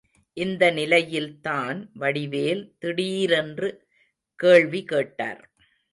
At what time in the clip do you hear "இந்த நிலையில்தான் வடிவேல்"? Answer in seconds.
0.37-2.63